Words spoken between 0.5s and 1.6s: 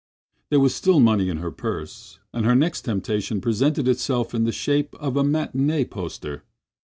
was still money in her